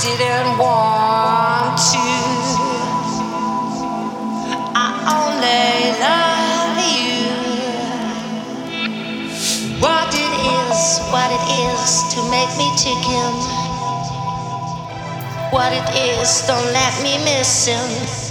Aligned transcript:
didn't 0.00 0.58
want 0.58 1.78
to. 1.78 2.06
I 4.74 4.88
only 5.14 5.94
love 6.02 6.78
you. 6.98 7.22
What 9.80 10.10
it 10.14 10.34
is, 10.58 11.00
what 11.12 11.30
it 11.30 11.44
is 11.70 12.02
to 12.14 12.20
make 12.30 12.50
me 12.58 12.68
chicken. 12.76 13.32
What 15.50 15.72
it 15.72 15.88
is, 15.94 16.42
don't 16.46 16.72
let 16.72 17.02
me 17.02 17.18
miss 17.24 17.66
him. 17.66 18.23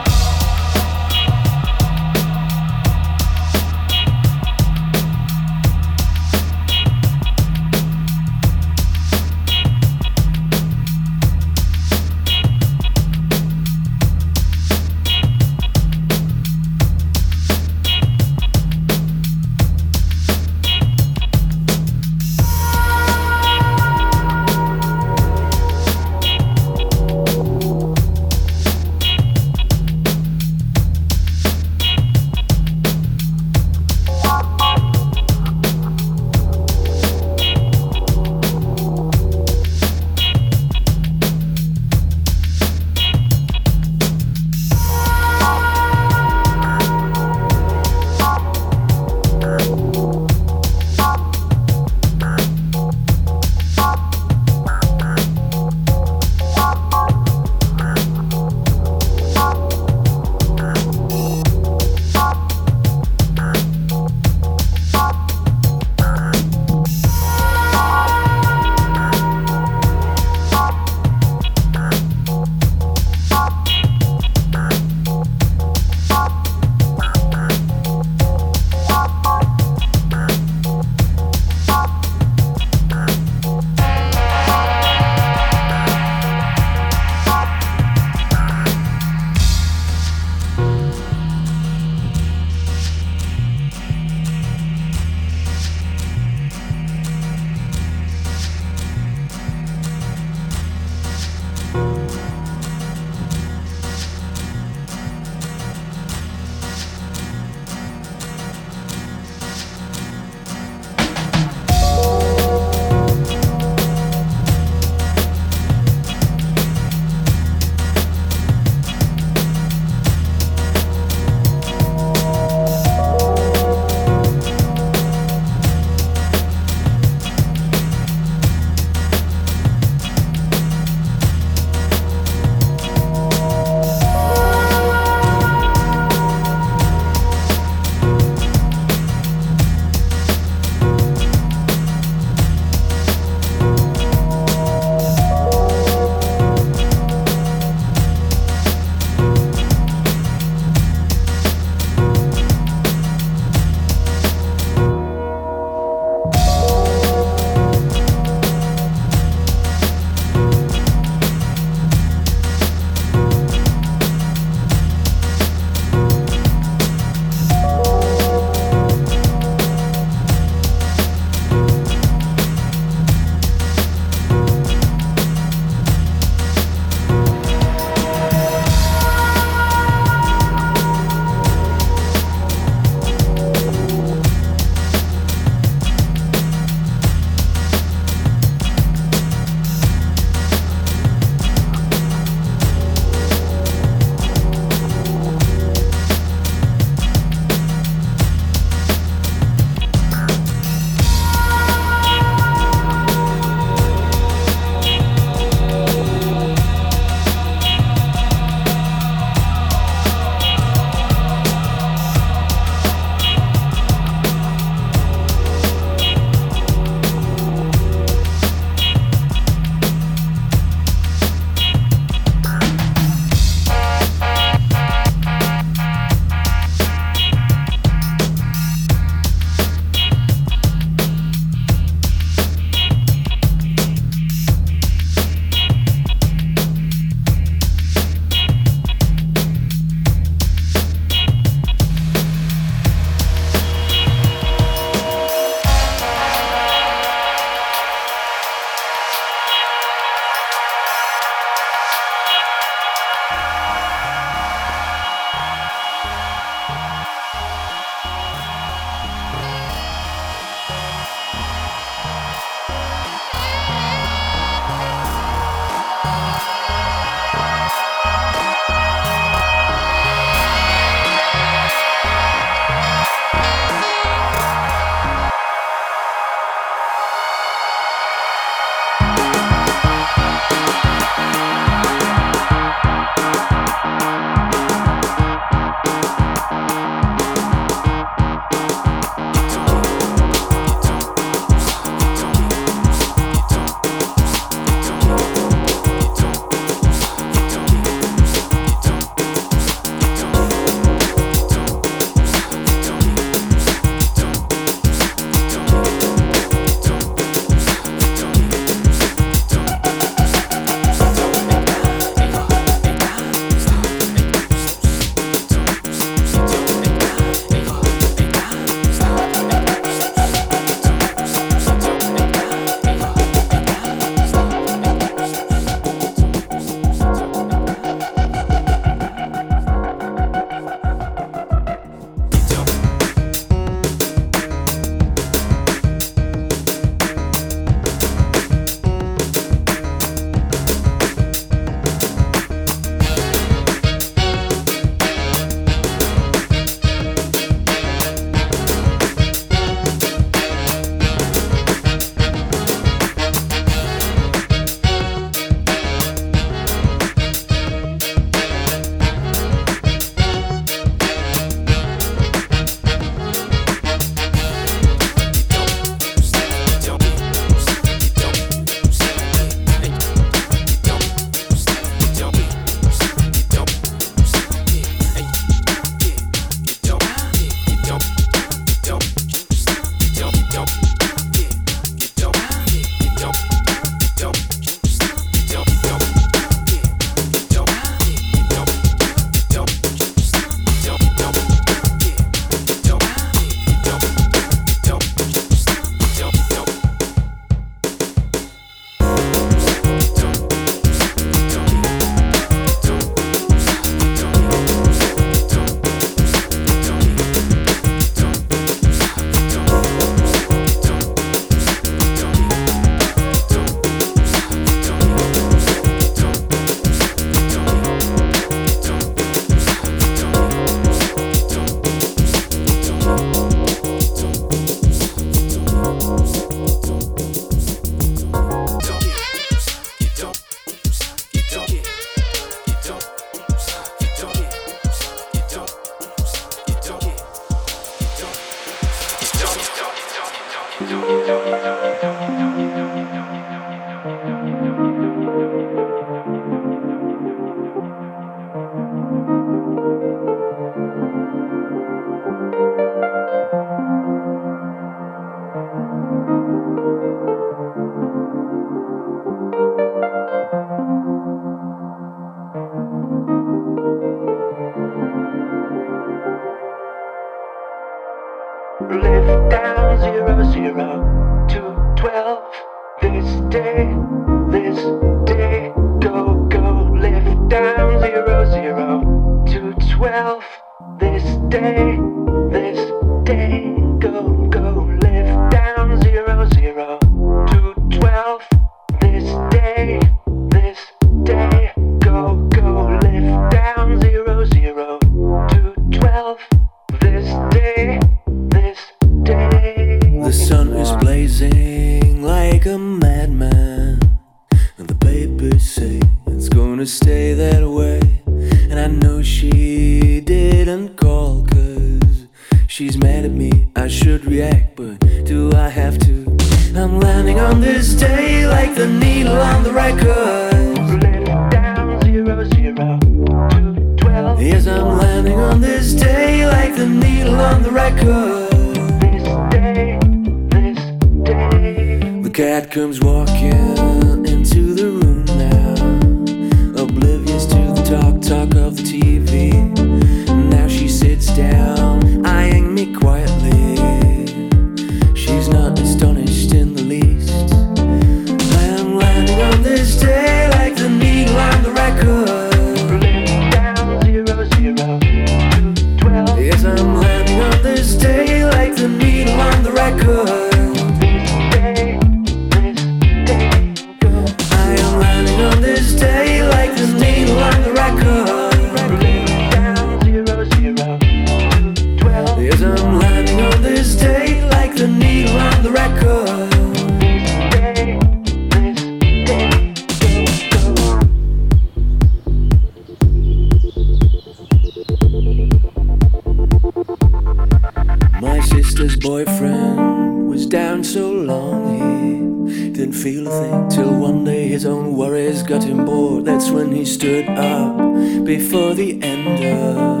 boyfriend 589.06 590.28
was 590.28 590.46
down 590.46 590.82
so 590.82 591.12
long 591.12 592.48
he 592.48 592.70
didn't 592.70 592.92
feel 592.92 593.28
a 593.28 593.30
thing 593.30 593.68
till 593.68 593.94
one 594.00 594.24
day 594.24 594.48
his 594.48 594.66
own 594.66 594.96
worries 594.96 595.44
got 595.44 595.62
him 595.62 595.84
bored. 595.84 596.24
That's 596.24 596.50
when 596.50 596.72
he 596.72 596.84
stood 596.84 597.28
up 597.28 597.76
before 598.24 598.74
the 598.74 599.00
end 599.04 599.28
of 599.44 600.00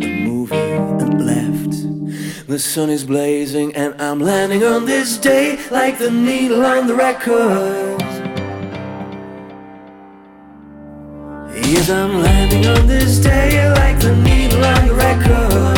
the 0.00 0.06
movie 0.28 0.54
and 1.02 1.26
left. 1.26 2.46
The 2.46 2.60
sun 2.60 2.88
is 2.88 3.04
blazing 3.04 3.74
and 3.74 4.00
I'm 4.00 4.20
landing 4.20 4.62
on 4.62 4.84
this 4.84 5.18
day 5.18 5.58
like 5.68 5.98
the 5.98 6.12
needle 6.12 6.64
on 6.64 6.86
the 6.86 6.94
record. 6.94 8.00
Yes, 11.66 11.90
I'm 11.90 12.22
landing 12.22 12.64
on 12.64 12.86
this 12.86 13.18
day 13.18 13.68
like 13.72 13.98
the 13.98 14.14
needle 14.14 14.64
on 14.64 14.86
the 14.86 14.94
record. 14.94 15.69